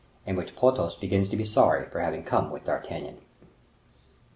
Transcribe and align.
In 0.25 0.35
which 0.35 0.55
Porthos 0.55 0.95
begins 0.95 1.29
to 1.29 1.35
be 1.37 1.45
sorry 1.45 1.85
for 1.87 1.99
having 1.99 2.23
come 2.23 2.49
with 2.49 2.63
D'Artagnan. 2.65 3.19